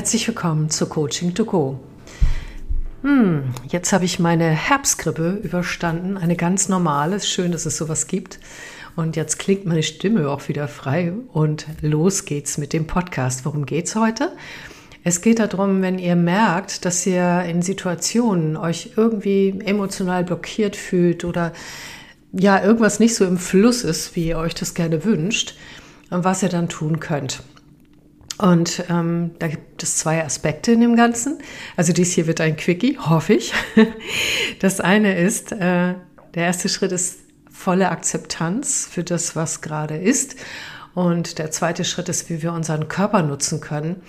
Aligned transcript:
Herzlich 0.00 0.26
willkommen 0.26 0.70
zu 0.70 0.86
Coaching 0.86 1.34
to 1.34 1.44
Go. 1.44 1.78
Hm, 3.02 3.52
jetzt 3.68 3.92
habe 3.92 4.06
ich 4.06 4.18
meine 4.18 4.46
Herbstgrippe 4.46 5.32
überstanden, 5.42 6.16
eine 6.16 6.36
ganz 6.36 6.70
normale. 6.70 7.20
Schön, 7.20 7.52
dass 7.52 7.66
es 7.66 7.76
sowas 7.76 8.06
gibt. 8.06 8.40
Und 8.96 9.14
jetzt 9.14 9.38
klingt 9.38 9.66
meine 9.66 9.82
Stimme 9.82 10.30
auch 10.30 10.48
wieder 10.48 10.68
frei 10.68 11.12
und 11.34 11.66
los 11.82 12.24
geht's 12.24 12.56
mit 12.56 12.72
dem 12.72 12.86
Podcast. 12.86 13.44
Worum 13.44 13.66
geht's 13.66 13.94
heute? 13.94 14.32
Es 15.04 15.20
geht 15.20 15.38
darum, 15.38 15.82
wenn 15.82 15.98
ihr 15.98 16.16
merkt, 16.16 16.86
dass 16.86 17.04
ihr 17.04 17.42
in 17.42 17.60
Situationen 17.60 18.56
euch 18.56 18.92
irgendwie 18.96 19.60
emotional 19.66 20.24
blockiert 20.24 20.76
fühlt 20.76 21.26
oder 21.26 21.52
ja, 22.32 22.64
irgendwas 22.64 23.00
nicht 23.00 23.14
so 23.14 23.26
im 23.26 23.36
Fluss 23.36 23.84
ist, 23.84 24.16
wie 24.16 24.28
ihr 24.28 24.38
euch 24.38 24.54
das 24.54 24.72
gerne 24.72 25.04
wünscht, 25.04 25.56
was 26.08 26.42
ihr 26.42 26.48
dann 26.48 26.70
tun 26.70 27.00
könnt. 27.00 27.42
Und 28.40 28.84
ähm, 28.88 29.32
da 29.38 29.48
gibt 29.48 29.82
es 29.82 29.98
zwei 29.98 30.24
Aspekte 30.24 30.72
in 30.72 30.80
dem 30.80 30.96
Ganzen. 30.96 31.38
Also 31.76 31.92
dies 31.92 32.12
hier 32.12 32.26
wird 32.26 32.40
ein 32.40 32.56
Quickie, 32.56 32.98
hoffe 32.98 33.34
ich. 33.34 33.52
Das 34.60 34.80
eine 34.80 35.18
ist, 35.18 35.52
äh, 35.52 35.94
der 36.34 36.44
erste 36.44 36.68
Schritt 36.68 36.92
ist 36.92 37.20
volle 37.50 37.90
Akzeptanz 37.90 38.88
für 38.90 39.04
das, 39.04 39.36
was 39.36 39.60
gerade 39.60 39.96
ist. 39.96 40.36
Und 40.94 41.38
der 41.38 41.50
zweite 41.50 41.84
Schritt 41.84 42.08
ist, 42.08 42.28
wie 42.30 42.42
wir 42.42 42.52
unseren 42.52 42.88
Körper 42.88 43.22
nutzen 43.22 43.60
können, 43.60 44.02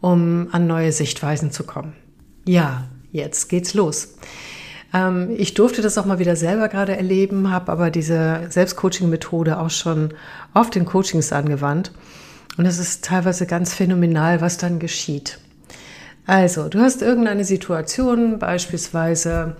um 0.00 0.48
an 0.52 0.66
neue 0.66 0.92
Sichtweisen 0.92 1.50
zu 1.50 1.64
kommen. 1.64 1.94
Ja, 2.46 2.88
jetzt 3.12 3.48
geht's 3.48 3.74
los. 3.74 4.16
Ähm, 4.94 5.34
ich 5.36 5.54
durfte 5.54 5.82
das 5.82 5.98
auch 5.98 6.06
mal 6.06 6.18
wieder 6.18 6.36
selber 6.36 6.68
gerade 6.68 6.96
erleben, 6.96 7.50
habe 7.50 7.70
aber 7.72 7.90
diese 7.90 8.46
Selbstcoaching-Methode 8.48 9.58
auch 9.58 9.70
schon 9.70 10.14
oft 10.54 10.74
in 10.76 10.86
Coachings 10.86 11.32
angewandt. 11.32 11.92
Und 12.56 12.66
es 12.66 12.78
ist 12.78 13.04
teilweise 13.04 13.46
ganz 13.46 13.74
phänomenal, 13.74 14.40
was 14.40 14.58
dann 14.58 14.78
geschieht. 14.78 15.38
Also, 16.26 16.68
du 16.68 16.80
hast 16.80 17.02
irgendeine 17.02 17.44
Situation, 17.44 18.38
beispielsweise 18.38 19.56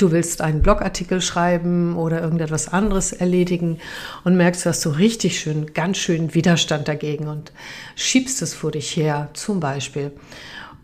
du 0.00 0.12
willst 0.12 0.40
einen 0.40 0.62
Blogartikel 0.62 1.20
schreiben 1.20 1.96
oder 1.96 2.20
irgendetwas 2.20 2.72
anderes 2.72 3.12
erledigen 3.12 3.78
und 4.24 4.36
merkst, 4.36 4.64
du 4.64 4.70
hast 4.70 4.82
so 4.82 4.90
richtig 4.90 5.38
schön, 5.38 5.72
ganz 5.74 5.98
schön 5.98 6.34
Widerstand 6.34 6.88
dagegen 6.88 7.28
und 7.28 7.52
schiebst 7.96 8.40
es 8.42 8.54
vor 8.54 8.70
dich 8.70 8.96
her, 8.96 9.28
zum 9.34 9.60
Beispiel. 9.60 10.12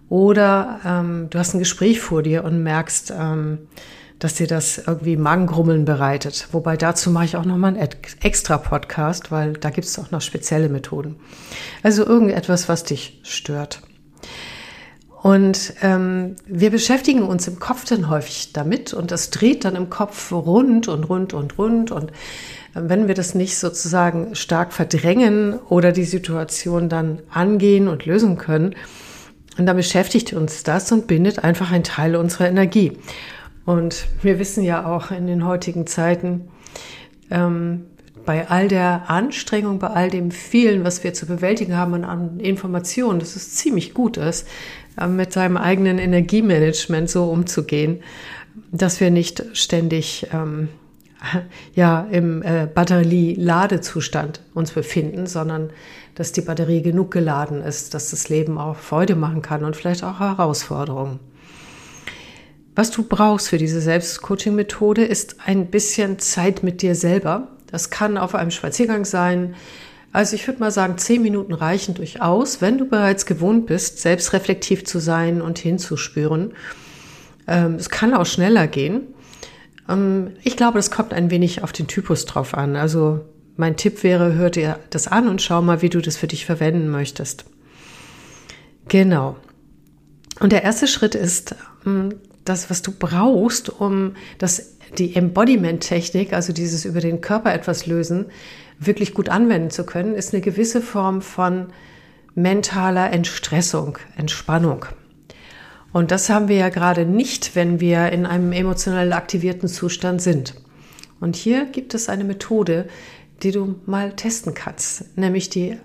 Oder 0.08 0.80
ähm, 0.84 1.28
du 1.30 1.38
hast 1.38 1.54
ein 1.54 1.58
Gespräch 1.58 2.00
vor 2.00 2.22
dir 2.22 2.44
und 2.44 2.62
merkst, 2.62 3.12
ähm, 3.18 3.68
dass 4.18 4.34
dir 4.34 4.46
das 4.46 4.78
irgendwie 4.78 5.16
Magengrummeln 5.16 5.84
bereitet. 5.84 6.48
Wobei 6.52 6.76
dazu 6.76 7.10
mache 7.10 7.26
ich 7.26 7.36
auch 7.36 7.44
nochmal 7.44 7.76
einen 7.76 7.88
extra 8.22 8.58
Podcast, 8.58 9.30
weil 9.30 9.54
da 9.54 9.70
gibt 9.70 9.86
es 9.86 9.98
auch 9.98 10.10
noch 10.10 10.22
spezielle 10.22 10.68
Methoden. 10.68 11.16
Also 11.82 12.06
irgendetwas, 12.06 12.68
was 12.68 12.84
dich 12.84 13.20
stört. 13.22 13.82
Und 15.22 15.74
ähm, 15.82 16.36
wir 16.46 16.70
beschäftigen 16.70 17.22
uns 17.22 17.48
im 17.48 17.58
Kopf 17.58 17.84
dann 17.84 18.08
häufig 18.08 18.52
damit 18.52 18.94
und 18.94 19.10
das 19.10 19.30
dreht 19.30 19.64
dann 19.64 19.74
im 19.74 19.90
Kopf 19.90 20.30
rund 20.30 20.88
und 20.88 21.04
rund 21.04 21.34
und 21.34 21.58
rund. 21.58 21.90
Und 21.90 22.10
äh, 22.10 22.12
wenn 22.74 23.08
wir 23.08 23.14
das 23.14 23.34
nicht 23.34 23.58
sozusagen 23.58 24.34
stark 24.34 24.72
verdrängen 24.72 25.58
oder 25.68 25.90
die 25.90 26.04
Situation 26.04 26.88
dann 26.88 27.20
angehen 27.30 27.88
und 27.88 28.06
lösen 28.06 28.36
können, 28.38 28.74
und 29.58 29.66
dann 29.66 29.76
beschäftigt 29.76 30.32
uns 30.32 30.62
das 30.62 30.92
und 30.92 31.06
bindet 31.06 31.42
einfach 31.42 31.70
einen 31.70 31.84
Teil 31.84 32.16
unserer 32.16 32.48
Energie. 32.48 32.92
Und 33.66 34.06
wir 34.22 34.38
wissen 34.38 34.64
ja 34.64 34.86
auch 34.86 35.10
in 35.10 35.26
den 35.26 35.44
heutigen 35.44 35.86
Zeiten, 35.86 36.48
ähm, 37.30 37.84
bei 38.24 38.48
all 38.48 38.68
der 38.68 39.10
Anstrengung, 39.10 39.78
bei 39.78 39.88
all 39.88 40.10
dem 40.10 40.30
vielen, 40.30 40.84
was 40.84 41.04
wir 41.04 41.14
zu 41.14 41.26
bewältigen 41.26 41.76
haben 41.76 42.04
an 42.04 42.40
Informationen, 42.40 43.20
dass 43.20 43.36
es 43.36 43.54
ziemlich 43.54 43.92
gut 43.92 44.16
ist, 44.16 44.46
äh, 44.98 45.06
mit 45.06 45.32
seinem 45.32 45.56
eigenen 45.56 45.98
Energiemanagement 45.98 47.10
so 47.10 47.24
umzugehen, 47.30 48.00
dass 48.72 49.00
wir 49.00 49.10
nicht 49.10 49.44
ständig 49.52 50.28
ähm, 50.32 50.68
ja 51.74 52.06
im 52.10 52.42
äh, 52.42 52.68
Batterie-Ladezustand 52.72 54.42
uns 54.54 54.72
befinden, 54.72 55.26
sondern 55.26 55.70
dass 56.14 56.32
die 56.32 56.40
Batterie 56.40 56.82
genug 56.82 57.10
geladen 57.10 57.62
ist, 57.62 57.94
dass 57.94 58.10
das 58.10 58.28
Leben 58.28 58.58
auch 58.58 58.76
Freude 58.76 59.16
machen 59.16 59.42
kann 59.42 59.64
und 59.64 59.76
vielleicht 59.76 60.02
auch 60.02 60.20
Herausforderungen. 60.20 61.20
Was 62.76 62.90
du 62.90 63.02
brauchst 63.02 63.48
für 63.48 63.56
diese 63.56 63.80
Selbstcoaching-Methode 63.80 65.02
ist 65.02 65.36
ein 65.46 65.68
bisschen 65.70 66.18
Zeit 66.18 66.62
mit 66.62 66.82
dir 66.82 66.94
selber. 66.94 67.48
Das 67.68 67.88
kann 67.88 68.18
auf 68.18 68.34
einem 68.34 68.50
Spaziergang 68.50 69.06
sein. 69.06 69.54
Also 70.12 70.36
ich 70.36 70.46
würde 70.46 70.60
mal 70.60 70.70
sagen, 70.70 70.98
zehn 70.98 71.22
Minuten 71.22 71.54
reichen 71.54 71.94
durchaus, 71.94 72.60
wenn 72.60 72.76
du 72.76 72.86
bereits 72.86 73.24
gewohnt 73.24 73.66
bist, 73.66 74.00
selbstreflektiv 74.00 74.84
zu 74.84 74.98
sein 74.98 75.40
und 75.40 75.58
hinzuspüren. 75.58 76.52
Ähm, 77.48 77.76
es 77.76 77.88
kann 77.88 78.12
auch 78.12 78.26
schneller 78.26 78.66
gehen. 78.66 79.14
Ähm, 79.88 80.32
ich 80.42 80.58
glaube, 80.58 80.78
das 80.78 80.90
kommt 80.90 81.14
ein 81.14 81.30
wenig 81.30 81.62
auf 81.62 81.72
den 81.72 81.86
Typus 81.86 82.26
drauf 82.26 82.52
an. 82.52 82.76
Also 82.76 83.24
mein 83.56 83.76
Tipp 83.76 84.02
wäre, 84.02 84.34
hör 84.34 84.50
dir 84.50 84.78
das 84.90 85.08
an 85.08 85.28
und 85.28 85.40
schau 85.40 85.62
mal, 85.62 85.80
wie 85.80 85.88
du 85.88 86.02
das 86.02 86.18
für 86.18 86.26
dich 86.26 86.44
verwenden 86.44 86.90
möchtest. 86.90 87.46
Genau. 88.88 89.36
Und 90.40 90.52
der 90.52 90.62
erste 90.62 90.86
Schritt 90.86 91.14
ist, 91.14 91.54
ähm, 91.86 92.14
das, 92.48 92.70
was 92.70 92.82
du 92.82 92.92
brauchst, 92.92 93.68
um 93.68 94.14
das, 94.38 94.76
die 94.98 95.14
Embodiment-Technik, 95.14 96.32
also 96.32 96.52
dieses 96.52 96.84
über 96.84 97.00
den 97.00 97.20
Körper 97.20 97.52
etwas 97.52 97.86
lösen, 97.86 98.26
wirklich 98.78 99.14
gut 99.14 99.28
anwenden 99.28 99.70
zu 99.70 99.84
können, 99.84 100.14
ist 100.14 100.32
eine 100.32 100.42
gewisse 100.42 100.80
Form 100.80 101.22
von 101.22 101.68
mentaler 102.34 103.12
Entstressung, 103.12 103.98
Entspannung. 104.16 104.86
Und 105.92 106.10
das 106.10 106.28
haben 106.28 106.48
wir 106.48 106.56
ja 106.56 106.68
gerade 106.68 107.06
nicht, 107.06 107.56
wenn 107.56 107.80
wir 107.80 108.12
in 108.12 108.26
einem 108.26 108.52
emotionell 108.52 109.12
aktivierten 109.12 109.68
Zustand 109.68 110.20
sind. 110.20 110.54
Und 111.20 111.36
hier 111.36 111.64
gibt 111.64 111.94
es 111.94 112.10
eine 112.10 112.24
Methode, 112.24 112.88
die 113.42 113.50
du 113.50 113.76
mal 113.86 114.14
testen 114.14 114.52
kannst, 114.52 115.16
nämlich 115.16 115.48
die 115.48 115.78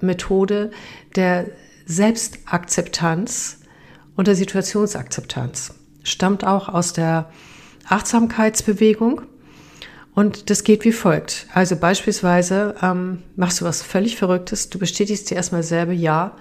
Methode 0.00 0.70
der 1.16 1.46
Selbstakzeptanz 1.84 3.58
und 4.16 4.26
der 4.26 4.34
Situationsakzeptanz 4.34 5.77
stammt 6.02 6.44
auch 6.44 6.68
aus 6.68 6.92
der 6.92 7.30
Achtsamkeitsbewegung. 7.88 9.22
Und 10.14 10.50
das 10.50 10.64
geht 10.64 10.84
wie 10.84 10.92
folgt. 10.92 11.46
Also 11.54 11.76
beispielsweise 11.76 12.74
ähm, 12.82 13.22
machst 13.36 13.60
du 13.60 13.64
was 13.64 13.82
völlig 13.82 14.16
Verrücktes. 14.16 14.68
Du 14.68 14.78
bestätigst 14.78 15.30
dir 15.30 15.36
erstmal 15.36 15.62
selber, 15.62 15.92
ja, 15.92 16.36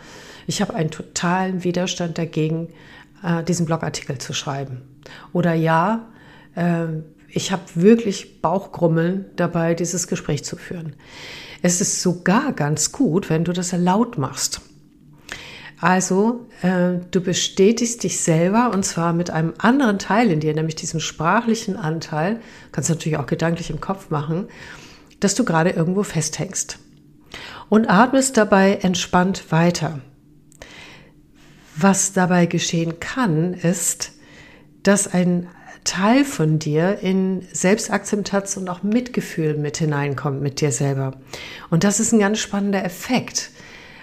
ich 0.47 0.61
habe 0.61 0.73
einen 0.73 0.89
totalen 0.89 1.63
Widerstand 1.63 2.17
dagegen, 2.17 2.69
äh, 3.21 3.43
diesen 3.43 3.65
Blogartikel 3.65 4.17
zu 4.17 4.33
schreiben. 4.33 4.81
Oder 5.31 5.53
ja, 5.53 6.07
äh, 6.55 6.85
ich 7.29 7.51
habe 7.51 7.63
wirklich 7.75 8.41
Bauchgrummeln 8.41 9.25
dabei, 9.35 9.75
dieses 9.75 10.07
Gespräch 10.07 10.43
zu 10.43 10.55
führen. 10.55 10.95
Es 11.61 11.81
ist 11.81 12.01
sogar 12.01 12.53
ganz 12.53 12.91
gut, 12.91 13.29
wenn 13.29 13.43
du 13.43 13.53
das 13.53 13.73
laut 13.73 14.17
machst. 14.17 14.61
Also 15.79 16.47
äh, 16.63 16.95
du 17.11 17.21
bestätigst 17.21 18.03
dich 18.03 18.19
selber 18.19 18.71
und 18.73 18.83
zwar 18.83 19.13
mit 19.13 19.29
einem 19.29 19.53
anderen 19.59 19.99
Teil 19.99 20.31
in 20.31 20.39
dir, 20.39 20.53
nämlich 20.53 20.75
diesem 20.75 20.99
sprachlichen 20.99 21.75
Anteil, 21.75 22.39
kannst 22.71 22.89
du 22.89 22.93
natürlich 22.93 23.17
auch 23.17 23.27
gedanklich 23.27 23.69
im 23.69 23.79
Kopf 23.79 24.09
machen, 24.09 24.47
dass 25.19 25.35
du 25.35 25.45
gerade 25.45 25.69
irgendwo 25.69 26.03
festhängst. 26.03 26.79
Und 27.69 27.89
atmest 27.89 28.37
dabei 28.37 28.79
entspannt 28.81 29.51
weiter. 29.51 29.99
Was 31.75 32.13
dabei 32.13 32.47
geschehen 32.47 32.99
kann, 32.99 33.53
ist, 33.53 34.13
dass 34.81 35.13
ein 35.13 35.47
Teil 35.83 36.25
von 36.25 36.59
dir 36.59 36.99
in 37.01 37.47
Selbstakzeptanz 37.53 38.57
und 38.57 38.67
auch 38.67 38.83
Mitgefühl 38.83 39.55
mit 39.57 39.77
hineinkommt 39.77 40.41
mit 40.41 40.59
dir 40.59 40.71
selber. 40.71 41.13
Und 41.69 41.83
das 41.83 41.99
ist 41.99 42.13
ein 42.13 42.19
ganz 42.19 42.39
spannender 42.39 42.83
Effekt. 42.83 43.51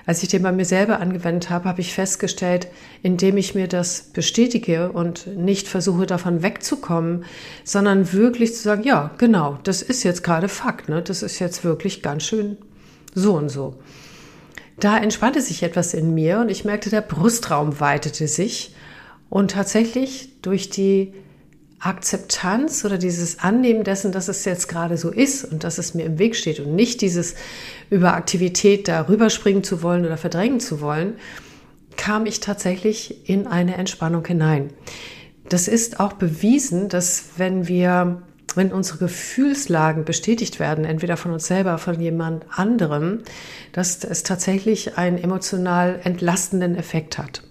Als 0.06 0.22
ich 0.22 0.28
den 0.28 0.42
bei 0.42 0.52
mir 0.52 0.66
selber 0.66 1.00
angewendet 1.00 1.48
habe, 1.48 1.68
habe 1.68 1.80
ich 1.80 1.94
festgestellt, 1.94 2.68
indem 3.02 3.38
ich 3.38 3.54
mir 3.54 3.68
das 3.68 4.10
bestätige 4.12 4.92
und 4.92 5.26
nicht 5.26 5.66
versuche 5.66 6.04
davon 6.04 6.42
wegzukommen, 6.42 7.24
sondern 7.64 8.12
wirklich 8.12 8.54
zu 8.54 8.62
sagen, 8.62 8.82
ja, 8.82 9.12
genau, 9.16 9.58
das 9.64 9.80
ist 9.80 10.02
jetzt 10.02 10.22
gerade 10.22 10.48
Fakt, 10.48 10.88
ne? 10.88 11.00
das 11.00 11.22
ist 11.22 11.38
jetzt 11.38 11.64
wirklich 11.64 12.02
ganz 12.02 12.24
schön 12.24 12.58
so 13.14 13.34
und 13.34 13.48
so. 13.48 13.76
Da 14.78 14.98
entspannte 14.98 15.40
sich 15.40 15.62
etwas 15.62 15.94
in 15.94 16.14
mir 16.14 16.40
und 16.40 16.50
ich 16.50 16.64
merkte, 16.64 16.90
der 16.90 17.00
Brustraum 17.00 17.80
weitete 17.80 18.28
sich 18.28 18.74
und 19.30 19.52
tatsächlich 19.52 20.30
durch 20.42 20.68
die 20.68 21.14
Akzeptanz 21.80 22.84
oder 22.84 22.98
dieses 22.98 23.40
Annehmen 23.40 23.84
dessen, 23.84 24.12
dass 24.12 24.28
es 24.28 24.44
jetzt 24.44 24.68
gerade 24.68 24.96
so 24.96 25.10
ist 25.10 25.44
und 25.44 25.64
dass 25.64 25.78
es 25.78 25.94
mir 25.94 26.04
im 26.04 26.18
Weg 26.18 26.36
steht 26.36 26.60
und 26.60 26.74
nicht 26.74 27.00
dieses 27.00 27.34
über 27.90 28.14
Aktivität 28.14 28.88
da 28.88 29.08
rüberspringen 29.08 29.64
zu 29.64 29.82
wollen 29.82 30.06
oder 30.06 30.16
verdrängen 30.16 30.60
zu 30.60 30.80
wollen, 30.80 31.14
kam 31.96 32.26
ich 32.26 32.40
tatsächlich 32.40 33.28
in 33.28 33.46
eine 33.46 33.76
Entspannung 33.76 34.26
hinein. 34.26 34.70
Das 35.48 35.68
ist 35.68 36.00
auch 36.00 36.14
bewiesen, 36.14 36.88
dass 36.88 37.24
wenn 37.36 37.68
wir 37.68 38.22
wenn 38.56 38.72
unsere 38.72 38.98
Gefühlslagen 38.98 40.04
bestätigt 40.04 40.60
werden, 40.60 40.84
entweder 40.84 41.16
von 41.16 41.32
uns 41.32 41.46
selber, 41.46 41.78
von 41.78 42.00
jemand 42.00 42.44
anderem, 42.50 43.22
dass 43.72 44.04
es 44.04 44.22
tatsächlich 44.22 44.96
einen 44.96 45.18
emotional 45.18 46.00
entlastenden 46.04 46.76
Effekt 46.76 47.18
hat. 47.18 47.42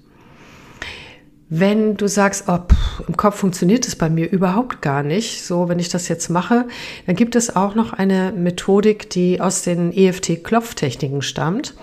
Wenn 1.55 1.97
du 1.97 2.07
sagst, 2.07 2.45
oh, 2.47 2.57
pff, 2.57 3.07
im 3.07 3.15
Kopf 3.15 3.35
funktioniert 3.35 3.87
es 3.87 3.95
bei 3.95 4.09
mir 4.09 4.27
überhaupt 4.27 4.81
gar 4.81 5.03
nicht, 5.03 5.45
so 5.45 5.69
wenn 5.69 5.77
ich 5.77 5.87
das 5.87 6.07
jetzt 6.07 6.29
mache, 6.29 6.65
dann 7.05 7.15
gibt 7.15 7.35
es 7.35 7.55
auch 7.55 7.75
noch 7.75 7.93
eine 7.93 8.31
Methodik, 8.31 9.11
die 9.11 9.39
aus 9.39 9.61
den 9.61 9.93
EFT-Klopftechniken 9.95 11.21
stammt. 11.21 11.75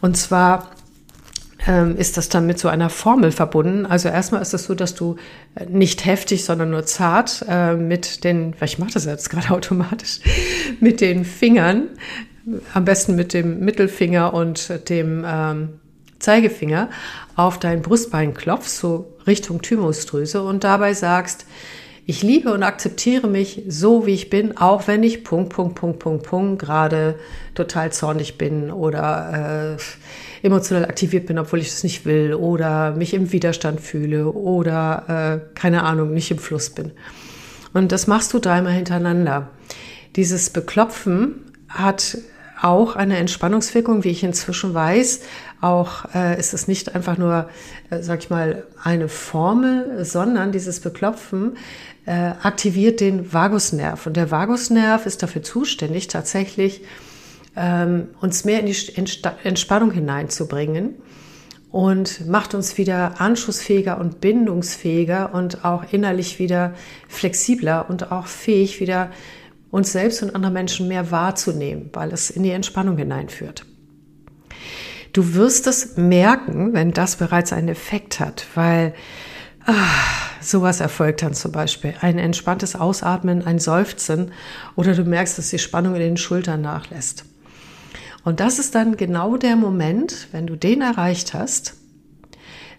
Und 0.00 0.16
zwar 0.16 0.70
ähm, 1.66 1.96
ist 1.96 2.16
das 2.16 2.28
dann 2.28 2.46
mit 2.46 2.60
so 2.60 2.68
einer 2.68 2.90
Formel 2.90 3.32
verbunden. 3.32 3.86
Also 3.86 4.08
erstmal 4.08 4.40
ist 4.40 4.54
es 4.54 4.66
so, 4.66 4.74
dass 4.76 4.94
du 4.94 5.16
äh, 5.56 5.66
nicht 5.66 6.04
heftig, 6.04 6.44
sondern 6.44 6.70
nur 6.70 6.86
zart 6.86 7.44
äh, 7.48 7.74
mit 7.74 8.22
den, 8.22 8.54
ich 8.62 8.78
mache 8.78 8.92
das 8.92 9.04
jetzt 9.04 9.30
gerade 9.30 9.50
automatisch, 9.54 10.20
mit 10.78 11.00
den 11.00 11.24
Fingern, 11.24 11.88
am 12.72 12.84
besten 12.84 13.16
mit 13.16 13.34
dem 13.34 13.58
Mittelfinger 13.64 14.32
und 14.32 14.88
dem 14.88 15.24
ähm, 15.26 15.80
Zeigefinger 16.22 16.88
auf 17.36 17.58
dein 17.58 17.82
Brustbein 17.82 18.34
klopfst, 18.34 18.78
so 18.78 19.14
Richtung 19.26 19.62
Thymusdrüse 19.62 20.42
und 20.42 20.64
dabei 20.64 20.94
sagst, 20.94 21.46
ich 22.04 22.22
liebe 22.22 22.52
und 22.52 22.64
akzeptiere 22.64 23.28
mich 23.28 23.62
so, 23.68 24.06
wie 24.06 24.14
ich 24.14 24.28
bin, 24.28 24.56
auch 24.56 24.88
wenn 24.88 25.04
ich 25.04 25.22
Punkt, 25.22 25.52
Punkt, 25.52 25.76
Punkt, 25.76 26.00
Punkt, 26.00 26.26
Punkt 26.26 26.60
gerade 26.60 27.14
total 27.54 27.92
zornig 27.92 28.38
bin 28.38 28.72
oder 28.72 29.76
äh, 29.78 30.46
emotional 30.46 30.84
aktiviert 30.84 31.26
bin, 31.26 31.38
obwohl 31.38 31.60
ich 31.60 31.70
das 31.70 31.84
nicht 31.84 32.04
will 32.04 32.34
oder 32.34 32.92
mich 32.96 33.14
im 33.14 33.30
Widerstand 33.30 33.80
fühle 33.80 34.32
oder 34.32 35.40
äh, 35.54 35.54
keine 35.54 35.84
Ahnung, 35.84 36.12
nicht 36.12 36.32
im 36.32 36.38
Fluss 36.38 36.70
bin. 36.70 36.90
Und 37.72 37.92
das 37.92 38.08
machst 38.08 38.32
du 38.34 38.40
dreimal 38.40 38.72
hintereinander. 38.72 39.50
Dieses 40.16 40.50
Beklopfen 40.50 41.52
hat 41.68 42.18
auch 42.60 42.96
eine 42.96 43.16
Entspannungswirkung, 43.16 44.04
wie 44.04 44.10
ich 44.10 44.24
inzwischen 44.24 44.74
weiß. 44.74 45.22
Auch 45.62 46.12
äh, 46.12 46.38
ist 46.40 46.54
es 46.54 46.66
nicht 46.66 46.94
einfach 46.96 47.16
nur, 47.16 47.48
äh, 47.88 48.02
sag 48.02 48.18
ich 48.18 48.30
mal, 48.30 48.64
eine 48.82 49.08
Formel, 49.08 50.04
sondern 50.04 50.50
dieses 50.50 50.80
Beklopfen 50.80 51.56
äh, 52.04 52.32
aktiviert 52.42 52.98
den 53.00 53.32
Vagusnerv. 53.32 54.08
Und 54.08 54.16
der 54.16 54.32
Vagusnerv 54.32 55.06
ist 55.06 55.22
dafür 55.22 55.44
zuständig, 55.44 56.08
tatsächlich 56.08 56.82
ähm, 57.54 58.08
uns 58.20 58.44
mehr 58.44 58.58
in 58.58 58.66
die 58.66 58.76
Entspannung 59.44 59.92
hineinzubringen 59.92 60.96
und 61.70 62.26
macht 62.26 62.54
uns 62.54 62.76
wieder 62.76 63.20
anschlussfähiger 63.20 64.00
und 64.00 64.20
bindungsfähiger 64.20 65.32
und 65.32 65.64
auch 65.64 65.92
innerlich 65.92 66.40
wieder 66.40 66.74
flexibler 67.08 67.88
und 67.88 68.10
auch 68.10 68.26
fähig, 68.26 68.80
wieder 68.80 69.12
uns 69.70 69.92
selbst 69.92 70.24
und 70.24 70.34
andere 70.34 70.50
Menschen 70.50 70.88
mehr 70.88 71.12
wahrzunehmen, 71.12 71.88
weil 71.92 72.12
es 72.12 72.30
in 72.30 72.42
die 72.42 72.50
Entspannung 72.50 72.96
hineinführt. 72.98 73.64
Du 75.12 75.34
wirst 75.34 75.66
es 75.66 75.96
merken, 75.96 76.72
wenn 76.72 76.92
das 76.92 77.16
bereits 77.16 77.52
einen 77.52 77.68
Effekt 77.68 78.18
hat, 78.18 78.46
weil 78.54 78.94
ah, 79.66 79.72
sowas 80.40 80.80
erfolgt 80.80 81.22
dann 81.22 81.34
zum 81.34 81.52
Beispiel. 81.52 81.94
Ein 82.00 82.18
entspanntes 82.18 82.76
Ausatmen, 82.76 83.46
ein 83.46 83.58
Seufzen 83.58 84.32
oder 84.74 84.94
du 84.94 85.04
merkst, 85.04 85.36
dass 85.36 85.50
die 85.50 85.58
Spannung 85.58 85.94
in 85.94 86.00
den 86.00 86.16
Schultern 86.16 86.62
nachlässt. 86.62 87.24
Und 88.24 88.40
das 88.40 88.58
ist 88.58 88.74
dann 88.74 88.96
genau 88.96 89.36
der 89.36 89.56
Moment, 89.56 90.28
wenn 90.32 90.46
du 90.46 90.56
den 90.56 90.80
erreicht 90.80 91.34
hast, 91.34 91.74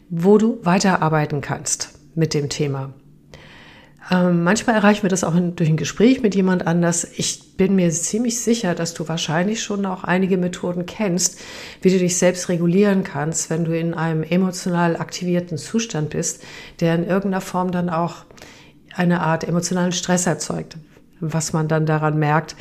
wo 0.10 0.38
du 0.38 0.60
weiterarbeiten 0.64 1.42
kannst 1.42 2.00
mit 2.16 2.34
dem 2.34 2.50
Thema. 2.50 2.94
Ähm, 4.12 4.44
manchmal 4.44 4.76
erreichen 4.76 5.04
wir 5.04 5.10
das 5.10 5.24
auch 5.24 5.36
in, 5.36 5.56
durch 5.56 5.70
ein 5.70 5.78
Gespräch 5.78 6.22
mit 6.22 6.36
jemand 6.36 6.68
anders. 6.68 7.08
Ich 7.16 7.56
bin 7.56 7.76
mir 7.76 7.90
ziemlich 7.92 8.42
sicher, 8.42 8.76
dass 8.76 8.94
du 8.94 9.08
wahrscheinlich 9.08 9.64
schon 9.64 9.86
auch 9.86 10.04
einige 10.04 10.38
Methoden 10.38 10.86
kennst, 10.86 11.40
wie 11.82 11.90
du 11.90 12.00
dich 12.00 12.18
selbst 12.18 12.50
regulieren 12.50 13.04
kannst, 13.04 13.50
wenn 13.50 13.64
du 13.64 13.78
in 13.78 13.94
einem 13.94 14.24
emotional 14.24 14.98
aktivierten 14.98 15.58
Zustand 15.58 16.10
bist, 16.10 16.44
der 16.82 16.96
in 16.96 17.06
irgendeiner 17.06 17.42
Form 17.42 17.72
dann 17.72 17.90
auch 17.90 18.26
eine 18.94 19.22
Art 19.22 19.48
emotionalen 19.48 19.94
Stress 19.94 20.28
erzeugt, 20.28 20.78
was 21.22 21.54
man 21.54 21.68
dann 21.68 21.86
daran 21.86 22.20
merkt, 22.20 22.56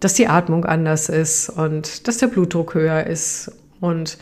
dass 0.00 0.14
die 0.14 0.26
Atmung 0.26 0.64
anders 0.64 1.08
ist 1.08 1.50
und 1.50 2.08
dass 2.08 2.18
der 2.18 2.26
Blutdruck 2.26 2.74
höher 2.74 3.06
ist 3.06 3.52
und 3.80 4.18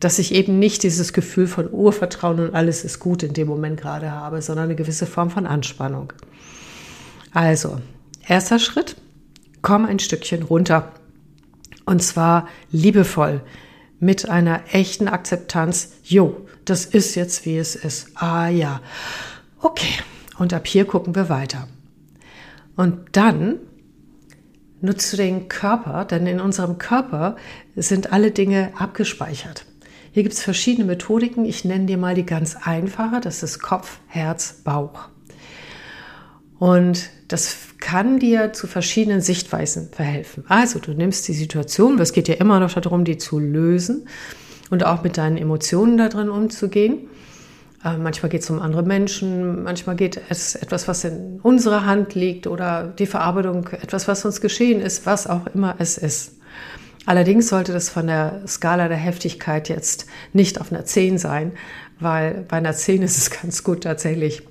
dass 0.00 0.18
ich 0.18 0.34
eben 0.34 0.58
nicht 0.58 0.82
dieses 0.82 1.12
Gefühl 1.12 1.46
von 1.46 1.70
Urvertrauen 1.70 2.40
und 2.40 2.54
alles 2.54 2.84
ist 2.84 3.00
gut 3.00 3.22
in 3.22 3.32
dem 3.32 3.48
Moment 3.48 3.80
gerade 3.80 4.10
habe, 4.10 4.40
sondern 4.42 4.66
eine 4.66 4.76
gewisse 4.76 5.06
Form 5.06 5.30
von 5.30 5.46
Anspannung. 5.46 6.12
Also, 7.32 7.80
erster 8.26 8.58
Schritt, 8.58 8.96
komm 9.62 9.84
ein 9.84 9.98
Stückchen 9.98 10.42
runter. 10.42 10.92
Und 11.84 12.02
zwar 12.02 12.48
liebevoll, 12.70 13.40
mit 14.00 14.28
einer 14.28 14.62
echten 14.72 15.08
Akzeptanz. 15.08 15.94
Jo, 16.04 16.46
das 16.64 16.84
ist 16.84 17.14
jetzt, 17.14 17.44
wie 17.46 17.58
es 17.58 17.74
ist. 17.74 18.10
Ah 18.14 18.48
ja, 18.48 18.80
okay. 19.60 19.92
Und 20.38 20.52
ab 20.52 20.66
hier 20.66 20.84
gucken 20.84 21.14
wir 21.14 21.28
weiter. 21.28 21.66
Und 22.76 23.16
dann 23.16 23.56
nutzt 24.80 25.12
du 25.12 25.16
den 25.16 25.48
Körper, 25.48 26.04
denn 26.04 26.26
in 26.26 26.40
unserem 26.40 26.78
Körper 26.78 27.36
sind 27.74 28.12
alle 28.12 28.30
Dinge 28.30 28.70
abgespeichert. 28.76 29.66
Hier 30.18 30.24
gibt 30.24 30.34
es 30.34 30.42
verschiedene 30.42 30.84
Methodiken. 30.84 31.44
Ich 31.44 31.64
nenne 31.64 31.86
dir 31.86 31.96
mal 31.96 32.16
die 32.16 32.26
ganz 32.26 32.56
einfache. 32.60 33.20
Das 33.20 33.44
ist 33.44 33.60
Kopf, 33.60 34.00
Herz, 34.08 34.62
Bauch. 34.64 35.10
Und 36.58 37.10
das 37.28 37.56
kann 37.78 38.18
dir 38.18 38.52
zu 38.52 38.66
verschiedenen 38.66 39.20
Sichtweisen 39.20 39.90
verhelfen. 39.92 40.42
Also 40.48 40.80
du 40.80 40.90
nimmst 40.90 41.28
die 41.28 41.34
Situation, 41.34 42.00
es 42.00 42.12
geht 42.12 42.26
ja 42.26 42.34
immer 42.34 42.58
noch 42.58 42.72
darum, 42.72 43.04
die 43.04 43.16
zu 43.16 43.38
lösen 43.38 44.08
und 44.70 44.84
auch 44.84 45.04
mit 45.04 45.18
deinen 45.18 45.36
Emotionen 45.36 45.96
da 45.98 46.08
drin 46.08 46.30
umzugehen. 46.30 47.08
Äh, 47.84 47.96
manchmal 47.96 48.28
geht 48.28 48.42
es 48.42 48.50
um 48.50 48.60
andere 48.60 48.82
Menschen, 48.82 49.62
manchmal 49.62 49.94
geht 49.94 50.20
es 50.30 50.56
etwas, 50.56 50.88
was 50.88 51.04
in 51.04 51.38
unserer 51.44 51.86
Hand 51.86 52.16
liegt 52.16 52.48
oder 52.48 52.88
die 52.88 53.06
Verarbeitung, 53.06 53.68
etwas, 53.68 54.08
was 54.08 54.24
uns 54.24 54.40
geschehen 54.40 54.80
ist, 54.80 55.06
was 55.06 55.28
auch 55.28 55.46
immer 55.54 55.76
es 55.78 55.96
ist. 55.96 56.37
Allerdings 57.08 57.48
sollte 57.48 57.72
das 57.72 57.88
von 57.88 58.06
der 58.06 58.42
Skala 58.46 58.86
der 58.86 58.98
Heftigkeit 58.98 59.70
jetzt 59.70 60.04
nicht 60.34 60.60
auf 60.60 60.70
einer 60.70 60.84
10 60.84 61.16
sein, 61.16 61.52
weil 61.98 62.44
bei 62.46 62.58
einer 62.58 62.74
10 62.74 63.00
ist 63.00 63.16
es 63.16 63.30
ganz 63.30 63.64
gut 63.64 63.84
tatsächlich 63.84 64.42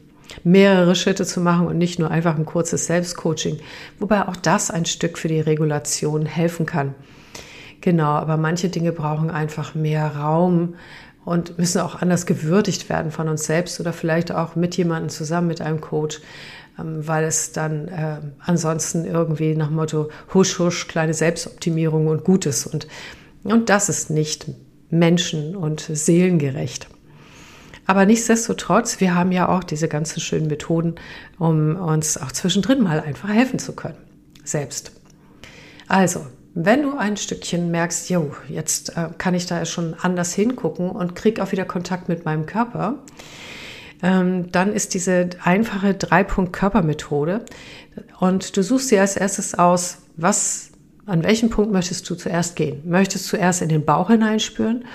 mehrere 0.44 0.96
Schritte 0.96 1.24
zu 1.24 1.40
machen 1.40 1.68
und 1.68 1.78
nicht 1.78 2.00
nur 2.00 2.10
einfach 2.10 2.36
ein 2.36 2.48
kurzes 2.48 2.88
Selbstcoaching, 2.88 3.60
wobei 4.00 4.28
auch 4.28 4.36
das 4.36 4.72
ein 4.72 4.86
Stück 4.86 5.20
für 5.20 5.28
die 5.28 5.40
Regulation 5.40 6.26
helfen 6.26 6.66
kann. 6.66 6.96
Genau, 7.82 8.14
aber 8.14 8.38
manche 8.38 8.70
Dinge 8.70 8.92
brauchen 8.92 9.30
einfach 9.30 9.76
mehr 9.76 10.16
Raum 10.16 10.74
und 11.26 11.60
müssen 11.60 11.82
auch 11.82 12.02
anders 12.02 12.26
gewürdigt 12.26 12.90
werden 12.90 13.12
von 13.12 13.30
uns 13.30 13.44
selbst 13.44 13.80
oder 13.80 13.94
vielleicht 13.94 14.32
auch 14.32 14.56
mit 14.56 14.76
jemandem 14.78 15.10
zusammen, 15.10 15.48
mit 15.48 15.62
einem 15.62 15.80
Coach, 15.80 16.22
weil 16.78 17.24
es 17.26 17.52
dann 17.52 17.88
äh, 17.88 18.18
ansonsten 18.40 19.06
irgendwie 19.06 19.56
nach 19.56 19.70
Motto 19.70 20.10
husch, 20.34 20.60
husch, 20.60 20.88
kleine 20.88 21.14
Selbstoptimierung 21.14 22.08
und 22.08 22.24
Gutes 22.24 22.68
und, 22.68 22.88
und 23.44 23.70
das 23.70 23.90
ist 23.90 24.10
nicht 24.10 24.48
menschen- 24.90 25.56
und 25.56 25.82
seelengerecht. 25.82 26.88
Aber 27.86 28.06
nichtsdestotrotz, 28.06 29.00
wir 29.00 29.16
haben 29.16 29.32
ja 29.32 29.48
auch 29.48 29.64
diese 29.64 29.88
ganzen 29.88 30.20
schönen 30.20 30.48
Methoden, 30.48 30.96
um 31.40 31.78
uns 31.78 32.18
auch 32.18 32.32
zwischendrin 32.34 32.84
mal 32.84 33.00
einfach 33.00 33.30
helfen 33.30 33.60
zu 33.60 33.74
können. 33.74 33.98
Selbst. 34.44 34.92
Also, 35.88 36.28
wenn 36.54 36.82
du 36.82 36.98
ein 36.98 37.16
Stückchen 37.16 37.72
merkst, 37.72 38.10
jo, 38.10 38.34
jetzt 38.50 38.98
äh, 38.98 39.10
kann 39.18 39.36
ich 39.36 39.46
da 39.46 39.64
schon 39.66 39.94
anders 39.94 40.34
hingucken 40.34 40.90
und 40.90 41.16
krieg 41.16 41.40
auch 41.40 41.52
wieder 41.52 41.66
Kontakt 41.66 42.10
mit 42.10 42.26
meinem 42.26 42.46
Körper, 42.46 42.96
ähm, 44.02 44.52
dann 44.52 44.74
ist 44.74 44.94
diese 44.94 45.30
einfache 45.44 45.94
Drei-Punkt-Körpermethode. 45.94 47.46
Und 48.20 48.56
du 48.56 48.64
suchst 48.64 48.92
dir 48.92 49.02
als 49.02 49.18
erstes 49.18 49.56
aus, 49.56 50.00
was, 50.16 50.72
an 51.06 51.24
welchem 51.24 51.50
Punkt 51.50 51.72
möchtest 51.72 52.10
du 52.10 52.16
zuerst 52.16 52.56
gehen? 52.56 52.82
Möchtest 52.86 53.26
du 53.26 53.38
zuerst 53.38 53.62
in 53.62 53.70
den 53.70 53.86
Bauch 53.86 54.10
hineinspüren 54.10 54.86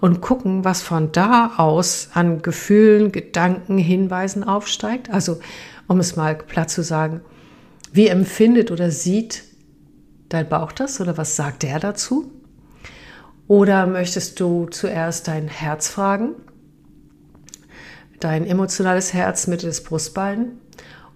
und 0.00 0.20
gucken, 0.20 0.64
was 0.64 0.82
von 0.82 1.10
da 1.12 1.54
aus 1.56 2.10
an 2.14 2.42
Gefühlen, 2.42 3.10
Gedanken, 3.10 3.78
Hinweisen 3.78 4.44
aufsteigt? 4.44 5.10
Also, 5.10 5.40
um 5.88 5.98
es 5.98 6.16
mal 6.16 6.36
platt 6.36 6.70
zu 6.70 6.82
sagen, 6.82 7.20
wie 7.92 8.06
empfindet 8.08 8.70
oder 8.70 8.90
sieht 8.90 9.44
dein 10.28 10.48
Bauch 10.48 10.72
das 10.72 11.00
oder 11.00 11.18
was 11.18 11.36
sagt 11.36 11.62
der 11.62 11.78
dazu? 11.78 12.30
Oder 13.48 13.86
möchtest 13.86 14.40
du 14.40 14.66
zuerst 14.66 15.28
dein 15.28 15.48
Herz 15.48 15.88
fragen? 15.88 16.36
Dein 18.22 18.46
emotionales 18.46 19.12
Herz, 19.12 19.46
Mitte 19.46 19.66
des 19.66 19.82
Brustbein? 19.82 20.52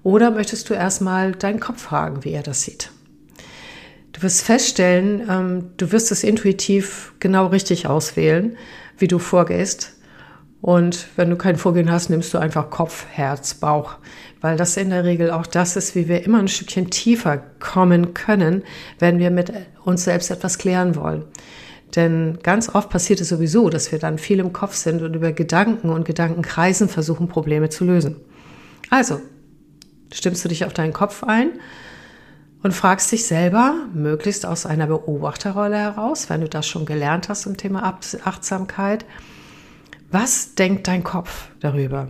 Oder 0.02 0.30
möchtest 0.30 0.70
du 0.70 0.74
erstmal 0.74 1.32
deinen 1.32 1.60
Kopf 1.60 1.82
fragen, 1.82 2.24
wie 2.24 2.32
er 2.32 2.42
das 2.42 2.62
sieht? 2.62 2.90
Du 4.12 4.22
wirst 4.22 4.42
feststellen, 4.42 5.26
ähm, 5.28 5.70
du 5.76 5.92
wirst 5.92 6.10
es 6.10 6.24
intuitiv 6.24 7.12
genau 7.20 7.46
richtig 7.46 7.86
auswählen, 7.86 8.56
wie 8.98 9.08
du 9.08 9.18
vorgehst. 9.18 9.92
Und 10.62 11.08
wenn 11.16 11.28
du 11.28 11.36
kein 11.36 11.56
Vorgehen 11.56 11.90
hast, 11.90 12.08
nimmst 12.08 12.32
du 12.32 12.38
einfach 12.38 12.70
Kopf, 12.70 13.04
Herz, 13.10 13.54
Bauch, 13.54 13.96
weil 14.40 14.56
das 14.56 14.76
in 14.76 14.90
der 14.90 15.04
Regel 15.04 15.30
auch 15.30 15.46
das 15.46 15.76
ist, 15.76 15.94
wie 15.94 16.08
wir 16.08 16.24
immer 16.24 16.38
ein 16.38 16.48
Stückchen 16.48 16.90
tiefer 16.90 17.36
kommen 17.60 18.14
können, 18.14 18.64
wenn 18.98 19.18
wir 19.18 19.30
mit 19.30 19.52
uns 19.84 20.04
selbst 20.04 20.30
etwas 20.30 20.56
klären 20.58 20.96
wollen. 20.96 21.24
Denn 21.94 22.38
ganz 22.42 22.74
oft 22.74 22.90
passiert 22.90 23.20
es 23.20 23.28
sowieso, 23.28 23.70
dass 23.70 23.92
wir 23.92 23.98
dann 23.98 24.18
viel 24.18 24.40
im 24.40 24.52
Kopf 24.52 24.74
sind 24.74 25.02
und 25.02 25.14
über 25.14 25.32
Gedanken 25.32 25.90
und 25.90 26.04
Gedankenkreisen 26.04 26.88
versuchen, 26.88 27.28
Probleme 27.28 27.68
zu 27.68 27.84
lösen. 27.84 28.16
Also, 28.90 29.20
stimmst 30.12 30.44
du 30.44 30.48
dich 30.48 30.64
auf 30.64 30.72
deinen 30.72 30.92
Kopf 30.92 31.24
ein 31.24 31.52
und 32.62 32.72
fragst 32.72 33.12
dich 33.12 33.26
selber, 33.26 33.86
möglichst 33.94 34.44
aus 34.44 34.66
einer 34.66 34.86
Beobachterrolle 34.86 35.76
heraus, 35.76 36.28
wenn 36.28 36.40
du 36.40 36.48
das 36.48 36.66
schon 36.66 36.86
gelernt 36.86 37.28
hast 37.28 37.46
im 37.46 37.56
Thema 37.56 37.98
Achtsamkeit, 38.24 39.04
was 40.10 40.54
denkt 40.54 40.88
dein 40.88 41.04
Kopf 41.04 41.48
darüber? 41.60 42.08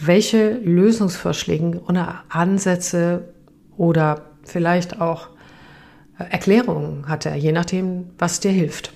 Welche 0.00 0.54
Lösungsvorschläge 0.54 1.80
oder 1.86 2.24
Ansätze 2.28 3.32
oder 3.76 4.30
vielleicht 4.42 5.00
auch 5.00 5.30
Erklärungen 6.30 7.08
hat 7.08 7.26
er, 7.26 7.34
je 7.34 7.52
nachdem, 7.52 8.10
was 8.18 8.40
dir 8.40 8.50
hilft. 8.50 8.92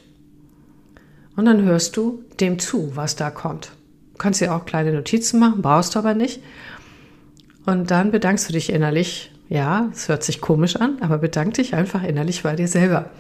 Und 1.36 1.44
dann 1.44 1.62
hörst 1.62 1.96
du 1.96 2.24
dem 2.40 2.58
zu, 2.58 2.96
was 2.96 3.16
da 3.16 3.30
kommt. 3.30 3.72
Du 4.12 4.18
kannst 4.18 4.40
dir 4.40 4.54
auch 4.54 4.64
kleine 4.64 4.92
Notizen 4.92 5.38
machen, 5.38 5.62
brauchst 5.62 5.94
du 5.94 6.00
aber 6.00 6.14
nicht. 6.14 6.42
Und 7.64 7.90
dann 7.90 8.10
bedankst 8.10 8.48
du 8.48 8.52
dich 8.52 8.72
innerlich. 8.72 9.30
Ja, 9.48 9.88
es 9.92 10.08
hört 10.08 10.24
sich 10.24 10.40
komisch 10.40 10.76
an, 10.76 10.98
aber 11.00 11.18
bedank 11.18 11.54
dich 11.54 11.74
einfach 11.74 12.02
innerlich 12.02 12.42
bei 12.42 12.56
dir 12.56 12.68
selber. 12.68 13.10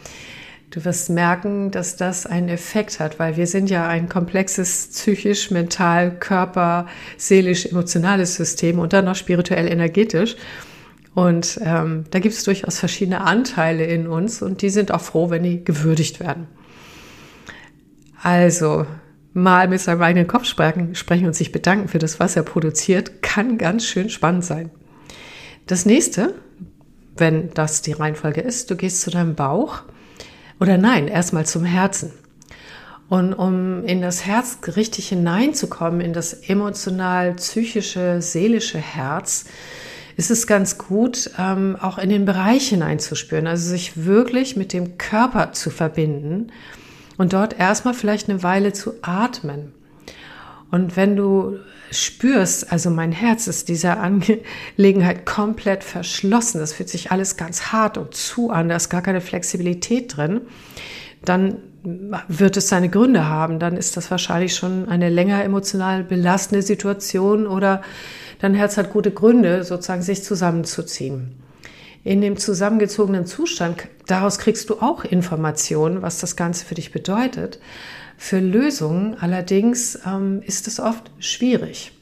Du 0.70 0.84
wirst 0.84 1.08
merken, 1.08 1.70
dass 1.70 1.96
das 1.96 2.26
einen 2.26 2.50
Effekt 2.50 3.00
hat, 3.00 3.18
weil 3.18 3.36
wir 3.36 3.46
sind 3.46 3.70
ja 3.70 3.88
ein 3.88 4.08
komplexes 4.08 4.88
psychisch, 4.88 5.50
mental, 5.50 6.18
körper, 6.18 6.86
seelisch, 7.16 7.66
emotionales 7.66 8.34
System 8.34 8.78
und 8.78 8.92
dann 8.92 9.06
noch 9.06 9.14
spirituell, 9.14 9.66
energetisch. 9.66 10.36
Und 11.18 11.58
ähm, 11.64 12.04
da 12.12 12.20
gibt 12.20 12.36
es 12.36 12.44
durchaus 12.44 12.78
verschiedene 12.78 13.22
Anteile 13.22 13.84
in 13.84 14.06
uns 14.06 14.40
und 14.40 14.62
die 14.62 14.70
sind 14.70 14.92
auch 14.92 15.00
froh, 15.00 15.30
wenn 15.30 15.42
die 15.42 15.64
gewürdigt 15.64 16.20
werden. 16.20 16.46
Also 18.22 18.86
mal 19.32 19.66
mit 19.66 19.80
seinem 19.80 20.00
eigenen 20.02 20.28
Kopf 20.28 20.44
sprechen, 20.44 20.94
und 21.26 21.34
sich 21.34 21.50
bedanken 21.50 21.88
für 21.88 21.98
das, 21.98 22.20
was 22.20 22.36
er 22.36 22.44
produziert, 22.44 23.20
kann 23.20 23.58
ganz 23.58 23.84
schön 23.84 24.10
spannend 24.10 24.44
sein. 24.44 24.70
Das 25.66 25.86
nächste, 25.86 26.34
wenn 27.16 27.50
das 27.52 27.82
die 27.82 27.94
Reihenfolge 27.94 28.40
ist, 28.40 28.70
du 28.70 28.76
gehst 28.76 29.00
zu 29.00 29.10
deinem 29.10 29.34
Bauch 29.34 29.82
oder 30.60 30.78
nein, 30.78 31.08
erstmal 31.08 31.46
zum 31.46 31.64
Herzen. 31.64 32.12
Und 33.08 33.34
um 33.34 33.84
in 33.86 34.02
das 34.02 34.24
Herz 34.24 34.58
richtig 34.76 35.08
hineinzukommen, 35.08 36.00
in 36.00 36.12
das 36.12 36.32
emotional, 36.32 37.34
psychische, 37.34 38.22
seelische 38.22 38.78
Herz, 38.78 39.46
ist 40.18 40.32
es 40.32 40.48
ganz 40.48 40.78
gut, 40.78 41.30
ähm, 41.38 41.76
auch 41.80 41.96
in 41.96 42.10
den 42.10 42.24
Bereich 42.24 42.70
hineinzuspüren, 42.70 43.46
also 43.46 43.70
sich 43.70 44.04
wirklich 44.04 44.56
mit 44.56 44.72
dem 44.72 44.98
Körper 44.98 45.52
zu 45.52 45.70
verbinden 45.70 46.48
und 47.16 47.32
dort 47.32 47.56
erstmal 47.56 47.94
vielleicht 47.94 48.28
eine 48.28 48.42
Weile 48.42 48.72
zu 48.72 48.94
atmen. 49.00 49.72
Und 50.72 50.96
wenn 50.96 51.14
du 51.14 51.58
spürst, 51.92 52.72
also 52.72 52.90
mein 52.90 53.12
Herz 53.12 53.46
ist 53.46 53.68
dieser 53.68 54.00
Angelegenheit 54.00 55.24
komplett 55.24 55.84
verschlossen, 55.84 56.58
das 56.58 56.72
fühlt 56.72 56.88
sich 56.88 57.12
alles 57.12 57.36
ganz 57.36 57.66
hart 57.66 57.96
und 57.96 58.12
zu 58.12 58.50
an, 58.50 58.68
da 58.68 58.74
ist 58.74 58.90
gar 58.90 59.02
keine 59.02 59.20
Flexibilität 59.20 60.16
drin, 60.16 60.40
dann 61.24 61.58
wird 62.26 62.56
es 62.56 62.68
seine 62.68 62.88
Gründe 62.88 63.26
haben. 63.26 63.60
Dann 63.60 63.76
ist 63.76 63.96
das 63.96 64.10
wahrscheinlich 64.10 64.56
schon 64.56 64.88
eine 64.88 65.08
länger 65.10 65.44
emotional 65.44 66.02
belastende 66.02 66.62
Situation 66.62 67.46
oder 67.46 67.82
dein 68.38 68.54
Herz 68.54 68.76
hat 68.76 68.92
gute 68.92 69.10
Gründe, 69.10 69.64
sozusagen 69.64 70.02
sich 70.02 70.24
zusammenzuziehen. 70.24 71.34
In 72.04 72.20
dem 72.20 72.36
zusammengezogenen 72.36 73.26
Zustand, 73.26 73.88
daraus 74.06 74.38
kriegst 74.38 74.70
du 74.70 74.80
auch 74.80 75.04
Informationen, 75.04 76.02
was 76.02 76.20
das 76.20 76.36
Ganze 76.36 76.64
für 76.64 76.74
dich 76.74 76.92
bedeutet. 76.92 77.58
Für 78.16 78.38
Lösungen 78.40 79.16
allerdings 79.20 79.98
ähm, 80.06 80.42
ist 80.44 80.66
es 80.66 80.80
oft 80.80 81.10
schwierig. 81.18 81.92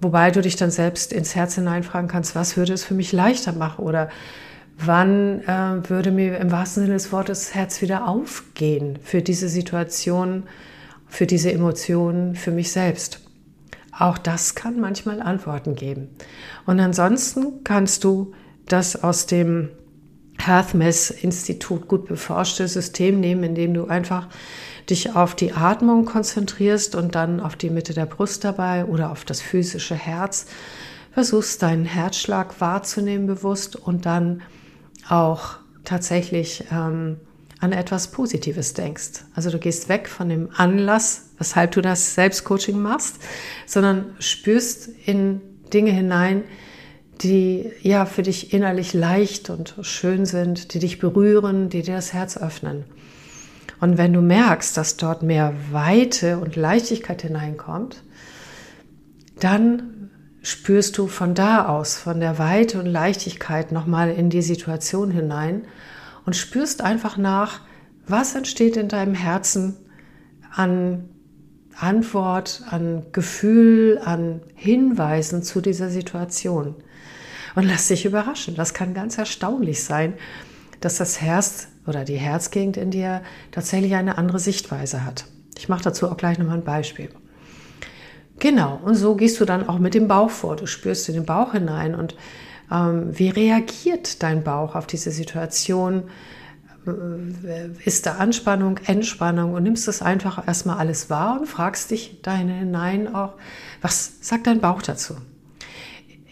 Wobei 0.00 0.30
du 0.30 0.42
dich 0.42 0.56
dann 0.56 0.70
selbst 0.70 1.12
ins 1.12 1.34
Herz 1.34 1.54
hineinfragen 1.54 2.08
kannst, 2.08 2.34
was 2.34 2.56
würde 2.56 2.74
es 2.74 2.84
für 2.84 2.94
mich 2.94 3.12
leichter 3.12 3.52
machen 3.52 3.84
oder 3.84 4.10
wann 4.78 5.40
äh, 5.42 5.88
würde 5.88 6.10
mir 6.10 6.38
im 6.38 6.50
wahrsten 6.50 6.82
Sinne 6.82 6.94
des 6.94 7.12
Wortes 7.12 7.46
das 7.46 7.54
Herz 7.54 7.80
wieder 7.80 8.06
aufgehen 8.06 8.98
für 9.02 9.22
diese 9.22 9.48
Situation, 9.48 10.44
für 11.08 11.26
diese 11.26 11.52
Emotionen, 11.52 12.34
für 12.34 12.50
mich 12.50 12.72
selbst. 12.72 13.23
Auch 13.98 14.18
das 14.18 14.54
kann 14.54 14.80
manchmal 14.80 15.20
Antworten 15.20 15.74
geben. 15.74 16.08
Und 16.66 16.80
ansonsten 16.80 17.62
kannst 17.64 18.04
du 18.04 18.32
das 18.66 19.02
aus 19.02 19.26
dem 19.26 19.70
HearthMess-Institut 20.38 21.86
gut 21.86 22.06
beforschte 22.06 22.66
System 22.66 23.20
nehmen, 23.20 23.44
indem 23.44 23.74
du 23.74 23.86
einfach 23.86 24.28
dich 24.90 25.14
auf 25.14 25.34
die 25.34 25.52
Atmung 25.52 26.04
konzentrierst 26.04 26.94
und 26.94 27.14
dann 27.14 27.40
auf 27.40 27.56
die 27.56 27.70
Mitte 27.70 27.94
der 27.94 28.06
Brust 28.06 28.44
dabei 28.44 28.84
oder 28.84 29.10
auf 29.10 29.24
das 29.24 29.40
physische 29.40 29.94
Herz. 29.94 30.46
Versuchst 31.12 31.62
deinen 31.62 31.84
Herzschlag 31.84 32.60
wahrzunehmen 32.60 33.26
bewusst 33.26 33.76
und 33.76 34.04
dann 34.04 34.42
auch 35.08 35.56
tatsächlich 35.84 36.64
ähm, 36.72 37.18
an 37.60 37.72
etwas 37.72 38.08
Positives 38.08 38.74
denkst. 38.74 39.24
Also 39.34 39.50
du 39.50 39.58
gehst 39.58 39.88
weg 39.88 40.08
von 40.08 40.28
dem 40.28 40.50
Anlass, 40.54 41.23
weshalb 41.38 41.72
du 41.72 41.80
das 41.80 42.14
Selbstcoaching 42.14 42.80
machst, 42.80 43.18
sondern 43.66 44.14
spürst 44.18 44.88
in 45.06 45.40
Dinge 45.72 45.90
hinein, 45.90 46.44
die 47.20 47.70
ja 47.80 48.06
für 48.06 48.22
dich 48.22 48.52
innerlich 48.52 48.92
leicht 48.92 49.50
und 49.50 49.76
schön 49.82 50.26
sind, 50.26 50.74
die 50.74 50.78
dich 50.78 50.98
berühren, 50.98 51.68
die 51.68 51.82
dir 51.82 51.94
das 51.94 52.12
Herz 52.12 52.36
öffnen. 52.36 52.84
Und 53.80 53.98
wenn 53.98 54.12
du 54.12 54.20
merkst, 54.20 54.76
dass 54.76 54.96
dort 54.96 55.22
mehr 55.22 55.54
Weite 55.70 56.38
und 56.38 56.56
Leichtigkeit 56.56 57.22
hineinkommt, 57.22 58.02
dann 59.40 60.10
spürst 60.42 60.98
du 60.98 61.06
von 61.06 61.34
da 61.34 61.66
aus, 61.66 61.96
von 61.96 62.20
der 62.20 62.38
Weite 62.38 62.78
und 62.78 62.86
Leichtigkeit 62.86 63.72
nochmal 63.72 64.10
in 64.10 64.30
die 64.30 64.42
Situation 64.42 65.10
hinein 65.10 65.62
und 66.26 66.36
spürst 66.36 66.82
einfach 66.82 67.16
nach, 67.16 67.60
was 68.06 68.34
entsteht 68.34 68.76
in 68.76 68.88
deinem 68.88 69.14
Herzen 69.14 69.76
an 70.54 71.08
Antwort, 71.78 72.62
an 72.70 73.04
Gefühl, 73.12 74.00
an 74.04 74.40
Hinweisen 74.54 75.42
zu 75.42 75.60
dieser 75.60 75.90
Situation. 75.90 76.74
Und 77.54 77.64
lass 77.64 77.88
dich 77.88 78.04
überraschen. 78.04 78.54
Das 78.54 78.74
kann 78.74 78.94
ganz 78.94 79.18
erstaunlich 79.18 79.84
sein, 79.84 80.14
dass 80.80 80.98
das 80.98 81.20
Herz 81.20 81.68
oder 81.86 82.04
die 82.04 82.16
Herzgegend 82.16 82.76
in 82.76 82.90
dir 82.90 83.22
tatsächlich 83.52 83.94
eine 83.94 84.18
andere 84.18 84.38
Sichtweise 84.38 85.04
hat. 85.04 85.26
Ich 85.56 85.68
mache 85.68 85.84
dazu 85.84 86.10
auch 86.10 86.16
gleich 86.16 86.38
nochmal 86.38 86.58
ein 86.58 86.64
Beispiel. 86.64 87.10
Genau, 88.38 88.80
und 88.84 88.94
so 88.94 89.14
gehst 89.14 89.40
du 89.40 89.44
dann 89.44 89.68
auch 89.68 89.78
mit 89.78 89.94
dem 89.94 90.08
Bauch 90.08 90.30
vor. 90.30 90.56
Du 90.56 90.66
spürst 90.66 91.08
in 91.08 91.14
den 91.14 91.24
Bauch 91.24 91.52
hinein 91.52 91.94
und 91.94 92.16
ähm, 92.70 93.16
wie 93.16 93.28
reagiert 93.28 94.22
dein 94.22 94.42
Bauch 94.42 94.74
auf 94.74 94.86
diese 94.86 95.10
Situation? 95.10 96.04
Äh, 96.86 97.70
ist 97.84 98.06
da 98.06 98.16
Anspannung, 98.16 98.78
Entspannung 98.86 99.54
und 99.54 99.62
nimmst 99.62 99.88
das 99.88 100.02
einfach 100.02 100.46
erstmal 100.46 100.78
alles 100.78 101.10
wahr 101.10 101.40
und 101.40 101.46
fragst 101.46 101.90
dich 101.90 102.20
da 102.22 102.34
hinein 102.34 103.14
auch, 103.14 103.34
was 103.80 104.14
sagt 104.20 104.46
dein 104.46 104.60
Bauch 104.60 104.82
dazu? 104.82 105.16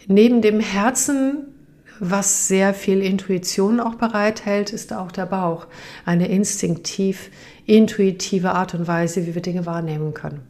Neben 0.07 0.41
dem 0.41 0.59
Herzen 0.59 1.53
was 1.99 2.47
sehr 2.47 2.73
viel 2.73 3.01
Intuition 3.01 3.79
auch 3.79 3.95
bereithält, 3.95 4.73
ist 4.73 4.93
auch 4.93 5.11
der 5.11 5.25
Bauch. 5.25 5.67
Eine 6.05 6.27
instinktiv, 6.27 7.29
intuitive 7.65 8.51
Art 8.51 8.73
und 8.73 8.87
Weise, 8.87 9.25
wie 9.25 9.35
wir 9.35 9.41
Dinge 9.41 9.65
wahrnehmen 9.65 10.13
können. 10.13 10.41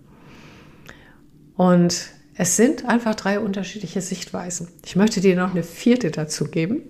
Und 1.55 2.09
es 2.35 2.55
sind 2.55 2.85
einfach 2.85 3.13
drei 3.15 3.39
unterschiedliche 3.39 4.01
Sichtweisen. 4.01 4.67
Ich 4.85 4.95
möchte 4.95 5.21
dir 5.21 5.35
noch 5.35 5.51
eine 5.51 5.63
vierte 5.63 6.09
dazu 6.09 6.45
geben. 6.45 6.81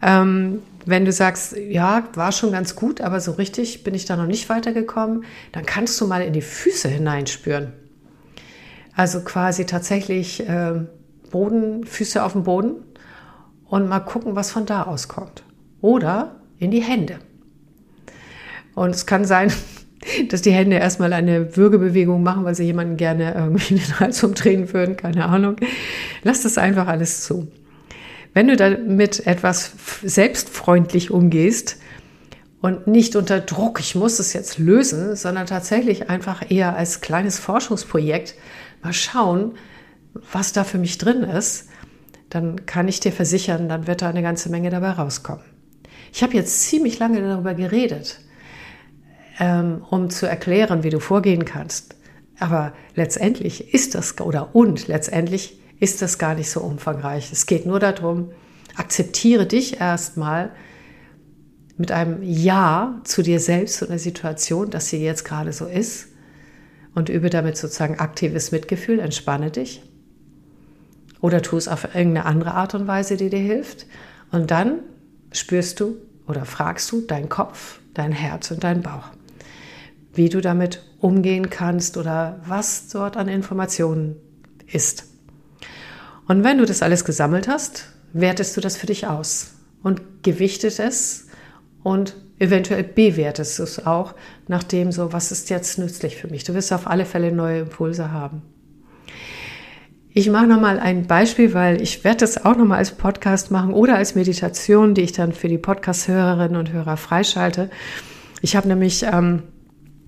Ähm, 0.00 0.62
wenn 0.86 1.04
du 1.04 1.10
sagst, 1.10 1.56
ja, 1.56 2.04
war 2.14 2.30
schon 2.30 2.52
ganz 2.52 2.76
gut, 2.76 3.00
aber 3.00 3.20
so 3.20 3.32
richtig 3.32 3.82
bin 3.82 3.94
ich 3.94 4.04
da 4.04 4.16
noch 4.16 4.26
nicht 4.26 4.48
weitergekommen, 4.48 5.24
dann 5.50 5.66
kannst 5.66 6.00
du 6.00 6.06
mal 6.06 6.22
in 6.22 6.32
die 6.32 6.42
Füße 6.42 6.88
hineinspüren. 6.88 7.72
Also 8.94 9.20
quasi 9.20 9.66
tatsächlich 9.66 10.48
äh, 10.48 10.84
Boden, 11.30 11.84
Füße 11.84 12.22
auf 12.22 12.32
dem 12.32 12.44
Boden 12.44 12.76
und 13.66 13.88
mal 13.88 14.00
gucken, 14.00 14.36
was 14.36 14.52
von 14.52 14.64
da 14.64 14.84
aus 14.84 15.08
kommt. 15.08 15.42
Oder 15.80 16.36
in 16.58 16.70
die 16.70 16.82
Hände. 16.82 17.18
Und 18.74 18.90
es 18.90 19.06
kann 19.06 19.24
sein, 19.24 19.52
dass 20.28 20.40
die 20.40 20.52
Hände 20.52 20.76
erstmal 20.76 21.12
eine 21.12 21.56
Würgebewegung 21.56 22.22
machen, 22.22 22.44
weil 22.44 22.54
sie 22.54 22.64
jemanden 22.64 22.96
gerne 22.96 23.34
irgendwie 23.34 23.74
den 23.78 24.00
Hals 24.00 24.22
umdrehen 24.22 24.72
würden, 24.72 24.96
keine 24.96 25.26
Ahnung. 25.26 25.56
Lass 26.22 26.42
das 26.42 26.58
einfach 26.58 26.86
alles 26.86 27.24
zu. 27.24 27.48
Wenn 28.36 28.48
du 28.48 28.56
damit 28.56 29.26
etwas 29.26 29.72
selbstfreundlich 30.02 31.10
umgehst 31.10 31.78
Und 32.60 32.86
nicht 32.86 33.16
unter 33.16 33.40
Druck, 33.40 33.80
ich 33.80 33.94
muss 33.94 34.18
es 34.18 34.34
jetzt 34.34 34.58
lösen, 34.58 35.16
sondern 35.16 35.46
tatsächlich 35.46 36.10
einfach 36.10 36.50
eher 36.50 36.76
als 36.76 37.00
kleines 37.00 37.38
Forschungsprojekt 37.38 38.34
mal 38.82 38.92
schauen, 38.92 39.54
was 40.32 40.52
da 40.52 40.64
für 40.64 40.76
mich 40.76 40.98
drin 40.98 41.22
ist, 41.22 41.70
dann 42.28 42.66
kann 42.66 42.88
ich 42.88 43.00
dir 43.00 43.10
versichern, 43.10 43.70
dann 43.70 43.86
wird 43.86 44.02
da 44.02 44.10
eine 44.10 44.20
ganze 44.20 44.50
Menge 44.50 44.68
dabei 44.68 44.90
rauskommen. 44.90 45.44
Ich 46.12 46.22
habe 46.22 46.34
jetzt 46.34 46.60
ziemlich 46.60 46.98
lange 46.98 47.22
darüber 47.22 47.54
geredet, 47.54 48.20
ähm, 49.40 49.82
um 49.88 50.10
zu 50.10 50.26
erklären, 50.26 50.82
wie 50.82 50.90
du 50.90 51.00
vorgehen 51.00 51.46
kannst. 51.46 51.96
Aber 52.38 52.74
letztendlich 52.94 53.72
ist 53.72 53.94
das, 53.94 54.20
oder 54.20 54.54
und 54.54 54.88
letztendlich 54.88 55.58
ist 55.78 56.02
das 56.02 56.18
gar 56.18 56.34
nicht 56.34 56.50
so 56.50 56.60
umfangreich. 56.60 57.32
Es 57.32 57.46
geht 57.46 57.66
nur 57.66 57.80
darum, 57.80 58.30
akzeptiere 58.76 59.46
dich 59.46 59.80
erstmal 59.80 60.52
mit 61.76 61.92
einem 61.92 62.22
Ja 62.22 63.00
zu 63.04 63.22
dir 63.22 63.40
selbst 63.40 63.82
und 63.82 63.90
der 63.90 63.98
Situation, 63.98 64.70
dass 64.70 64.88
sie 64.88 65.02
jetzt 65.02 65.24
gerade 65.24 65.52
so 65.52 65.66
ist 65.66 66.08
und 66.94 67.08
übe 67.08 67.28
damit 67.28 67.58
sozusagen 67.58 67.98
aktives 67.98 68.52
Mitgefühl, 68.52 68.98
entspanne 68.98 69.50
dich. 69.50 69.82
Oder 71.20 71.42
tu 71.42 71.56
es 71.56 71.68
auf 71.68 71.84
irgendeine 71.84 72.24
andere 72.24 72.54
Art 72.54 72.74
und 72.74 72.86
Weise, 72.86 73.16
die 73.16 73.30
dir 73.30 73.38
hilft. 73.40 73.86
Und 74.32 74.50
dann 74.50 74.80
spürst 75.32 75.80
du 75.80 75.96
oder 76.26 76.44
fragst 76.44 76.90
du 76.92 77.02
deinen 77.02 77.28
Kopf, 77.28 77.80
dein 77.94 78.12
Herz 78.12 78.50
und 78.50 78.64
deinen 78.64 78.82
Bauch, 78.82 79.08
wie 80.14 80.28
du 80.28 80.40
damit 80.40 80.82
umgehen 80.98 81.50
kannst 81.50 81.96
oder 81.96 82.40
was 82.46 82.88
dort 82.88 83.16
an 83.16 83.28
Informationen 83.28 84.16
ist. 84.66 85.15
Und 86.26 86.44
wenn 86.44 86.58
du 86.58 86.66
das 86.66 86.82
alles 86.82 87.04
gesammelt 87.04 87.48
hast, 87.48 87.88
wertest 88.12 88.56
du 88.56 88.60
das 88.60 88.76
für 88.76 88.86
dich 88.86 89.06
aus 89.06 89.54
und 89.82 90.22
gewichtet 90.22 90.78
es 90.78 91.28
und 91.82 92.16
eventuell 92.38 92.82
bewertest 92.82 93.58
du 93.58 93.62
es 93.62 93.86
auch 93.86 94.14
nach 94.48 94.62
dem 94.62 94.92
so, 94.92 95.12
was 95.12 95.32
ist 95.32 95.50
jetzt 95.50 95.78
nützlich 95.78 96.16
für 96.16 96.28
mich. 96.28 96.44
Du 96.44 96.54
wirst 96.54 96.72
auf 96.72 96.86
alle 96.86 97.04
Fälle 97.04 97.32
neue 97.32 97.60
Impulse 97.60 98.10
haben. 98.10 98.42
Ich 100.12 100.30
mache 100.30 100.46
nochmal 100.46 100.80
ein 100.80 101.06
Beispiel, 101.06 101.52
weil 101.52 101.82
ich 101.82 102.02
werde 102.02 102.20
das 102.20 102.42
auch 102.42 102.56
nochmal 102.56 102.78
als 102.78 102.92
Podcast 102.92 103.50
machen 103.50 103.74
oder 103.74 103.96
als 103.96 104.14
Meditation, 104.14 104.94
die 104.94 105.02
ich 105.02 105.12
dann 105.12 105.32
für 105.32 105.48
die 105.48 105.58
Podcast-Hörerinnen 105.58 106.56
und 106.56 106.72
Hörer 106.72 106.96
freischalte. 106.96 107.70
Ich 108.40 108.56
habe 108.56 108.66
nämlich 108.66 109.02
ähm, 109.02 109.42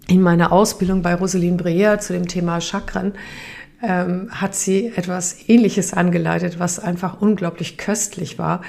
in 0.06 0.22
meiner 0.22 0.50
Ausbildung 0.50 1.02
bei 1.02 1.14
Rosaline 1.14 1.58
Breer 1.58 2.00
zu 2.00 2.14
dem 2.14 2.26
Thema 2.26 2.62
Chakren 2.62 3.12
ähm, 3.82 4.28
hat 4.30 4.54
sie 4.54 4.92
etwas 4.96 5.36
Ähnliches 5.48 5.92
angeleitet, 5.92 6.58
was 6.58 6.78
einfach 6.78 7.20
unglaublich 7.20 7.78
köstlich 7.78 8.38
war. 8.38 8.62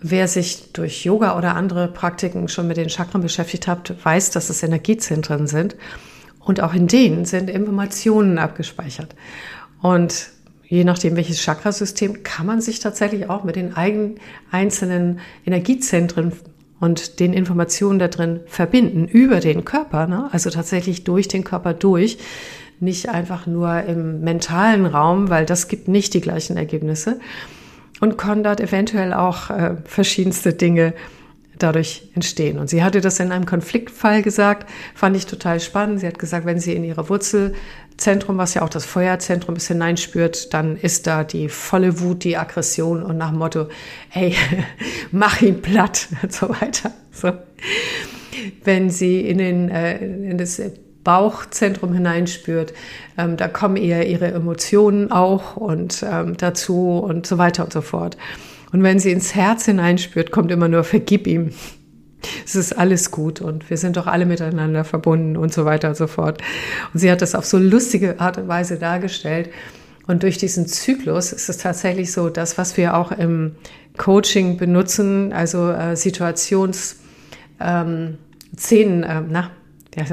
Wer 0.00 0.28
sich 0.28 0.72
durch 0.72 1.04
Yoga 1.04 1.36
oder 1.36 1.56
andere 1.56 1.88
Praktiken 1.88 2.48
schon 2.48 2.68
mit 2.68 2.76
den 2.76 2.88
Chakren 2.88 3.20
beschäftigt 3.20 3.66
hat, 3.66 3.94
weiß, 4.04 4.30
dass 4.30 4.48
es 4.48 4.62
Energiezentren 4.62 5.46
sind. 5.46 5.76
Und 6.38 6.60
auch 6.62 6.72
in 6.72 6.86
denen 6.86 7.24
sind 7.24 7.50
Informationen 7.50 8.38
abgespeichert. 8.38 9.14
Und 9.82 10.30
je 10.64 10.84
nachdem 10.84 11.16
welches 11.16 11.42
Chakrasystem, 11.42 12.22
kann 12.22 12.46
man 12.46 12.60
sich 12.60 12.80
tatsächlich 12.80 13.28
auch 13.28 13.44
mit 13.44 13.56
den 13.56 13.76
eigenen 13.76 14.16
einzelnen 14.50 15.20
Energiezentren 15.44 16.32
und 16.80 17.20
den 17.20 17.32
Informationen 17.32 17.98
da 17.98 18.08
drin 18.08 18.40
verbinden 18.46 19.08
über 19.08 19.40
den 19.40 19.64
Körper, 19.64 20.06
ne? 20.06 20.28
also 20.30 20.48
tatsächlich 20.50 21.04
durch 21.04 21.26
den 21.26 21.42
Körper 21.42 21.74
durch, 21.74 22.18
nicht 22.80 23.08
einfach 23.08 23.46
nur 23.46 23.82
im 23.82 24.20
mentalen 24.20 24.86
Raum, 24.86 25.30
weil 25.30 25.46
das 25.46 25.68
gibt 25.68 25.88
nicht 25.88 26.14
die 26.14 26.20
gleichen 26.20 26.56
Ergebnisse 26.56 27.20
und 28.00 28.18
kann 28.18 28.42
dort 28.42 28.60
eventuell 28.60 29.12
auch 29.12 29.50
äh, 29.50 29.76
verschiedenste 29.84 30.52
Dinge 30.52 30.94
dadurch 31.58 32.08
entstehen. 32.14 32.58
Und 32.58 32.68
sie 32.70 32.82
hatte 32.82 33.00
das 33.00 33.20
in 33.20 33.32
einem 33.32 33.46
Konfliktfall 33.46 34.22
gesagt, 34.22 34.68
fand 34.94 35.16
ich 35.16 35.26
total 35.26 35.60
spannend. 35.60 36.00
Sie 36.00 36.06
hat 36.06 36.18
gesagt, 36.18 36.46
wenn 36.46 36.60
sie 36.60 36.74
in 36.74 36.84
ihre 36.84 37.08
Wurzelzentrum, 37.08 38.38
was 38.38 38.54
ja 38.54 38.62
auch 38.62 38.68
das 38.68 38.84
Feuerzentrum 38.84 39.56
ist, 39.56 39.68
hineinspürt, 39.68 40.54
dann 40.54 40.76
ist 40.76 41.06
da 41.06 41.24
die 41.24 41.48
volle 41.48 42.00
Wut, 42.00 42.24
die 42.24 42.36
Aggression 42.36 43.02
und 43.02 43.16
nach 43.16 43.30
dem 43.30 43.38
Motto, 43.38 43.66
hey, 44.08 44.34
mach 45.10 45.42
ihn 45.42 45.60
platt 45.60 46.08
und 46.22 46.32
so 46.32 46.48
weiter. 46.48 46.92
So. 47.12 47.32
Wenn 48.62 48.90
sie 48.90 49.20
in, 49.22 49.38
den, 49.38 49.68
äh, 49.68 49.98
in 49.98 50.38
das 50.38 50.60
Bauchzentrum 51.08 51.94
hineinspürt, 51.94 52.74
ähm, 53.16 53.38
da 53.38 53.48
kommen 53.48 53.78
eher 53.78 54.06
ihre 54.06 54.26
Emotionen 54.26 55.10
auch 55.10 55.56
und 55.56 56.04
ähm, 56.06 56.36
dazu 56.36 56.98
und 56.98 57.26
so 57.26 57.38
weiter 57.38 57.64
und 57.64 57.72
so 57.72 57.80
fort. 57.80 58.18
Und 58.72 58.82
wenn 58.82 58.98
sie 58.98 59.10
ins 59.10 59.34
Herz 59.34 59.64
hineinspürt, 59.64 60.32
kommt 60.32 60.52
immer 60.52 60.68
nur, 60.68 60.84
vergib 60.84 61.26
ihm. 61.26 61.52
Es 62.44 62.54
ist 62.54 62.74
alles 62.74 63.10
gut 63.10 63.40
und 63.40 63.70
wir 63.70 63.78
sind 63.78 63.96
doch 63.96 64.06
alle 64.06 64.26
miteinander 64.26 64.84
verbunden 64.84 65.38
und 65.38 65.50
so 65.50 65.64
weiter 65.64 65.88
und 65.88 65.96
so 65.96 66.08
fort. 66.08 66.42
Und 66.92 67.00
sie 67.00 67.10
hat 67.10 67.22
das 67.22 67.34
auf 67.34 67.46
so 67.46 67.56
lustige 67.56 68.20
Art 68.20 68.36
und 68.36 68.46
Weise 68.46 68.76
dargestellt. 68.76 69.48
Und 70.06 70.24
durch 70.24 70.36
diesen 70.36 70.66
Zyklus 70.66 71.32
ist 71.32 71.48
es 71.48 71.56
tatsächlich 71.56 72.12
so, 72.12 72.28
das, 72.28 72.58
was 72.58 72.76
wir 72.76 72.94
auch 72.94 73.12
im 73.12 73.52
Coaching 73.96 74.58
benutzen, 74.58 75.32
also 75.32 75.70
äh, 75.70 75.96
Situations, 75.96 76.96
ähm, 77.60 78.18
Szenen, 78.54 79.04
äh, 79.04 79.22
na, 79.26 79.50
ja, 79.96 80.04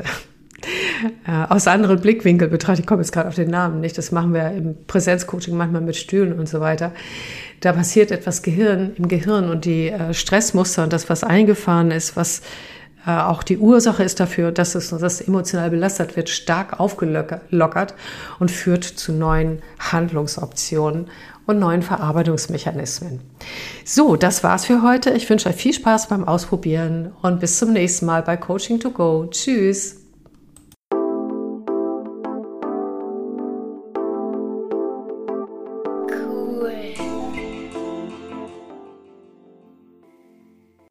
aus 1.50 1.68
anderen 1.68 2.00
Blickwinkel 2.00 2.48
betrachtet. 2.48 2.82
Ich 2.82 2.88
komme 2.88 3.02
jetzt 3.02 3.12
gerade 3.12 3.28
auf 3.28 3.36
den 3.36 3.50
Namen 3.50 3.82
nicht. 3.82 3.98
Das 3.98 4.12
machen 4.12 4.34
wir 4.34 4.52
im 4.52 4.76
Präsenzcoaching 4.88 5.56
manchmal 5.56 5.82
mit 5.82 5.96
Stühlen 5.96 6.38
und 6.38 6.48
so 6.48 6.60
weiter. 6.62 6.92
Da 7.62 7.74
passiert 7.74 8.12
etwas 8.12 8.42
Gehirn, 8.42 8.94
im 8.98 9.08
Gehirn 9.08 9.50
und 9.50 9.66
die 9.66 9.90
äh, 9.90 10.14
Stressmuster 10.14 10.84
und 10.84 10.94
das, 10.94 11.10
was 11.10 11.24
eingefahren 11.24 11.92
ist, 11.92 12.16
was 12.16 12.42
äh, 13.06 13.12
auch 13.12 13.44
die 13.44 13.58
Ursache 13.58 14.04
ist 14.04 14.20
dafür, 14.20 14.52
dass 14.52 14.76
es 14.76 14.90
das 14.90 15.22
emotional 15.22 15.70
belastet 15.70 16.16
wird, 16.16 16.30
stark 16.30 16.80
aufgelockert 16.80 17.96
und 18.40 18.52
führt 18.52 18.84
zu 18.84 19.14
neuen 19.14 19.62
Handlungsoptionen 19.80 21.08
und 21.46 21.60
neuen 21.60 21.84
Verarbeitungsmechanismen. 21.84 23.22
So, 23.84 24.16
das 24.16 24.44
war's 24.44 24.66
für 24.66 24.82
heute. 24.82 25.12
Ich 25.12 25.30
wünsche 25.30 25.50
euch 25.50 25.56
viel 25.56 25.74
Spaß 25.74 26.10
beim 26.10 26.28
Ausprobieren 26.28 27.12
und 27.22 27.40
bis 27.40 27.60
zum 27.60 27.74
nächsten 27.74 28.06
Mal 28.08 28.24
bei 28.24 28.36
Coaching 28.38 28.80
to 28.80 28.90
Go. 28.90 29.28
Tschüss. 29.30 30.05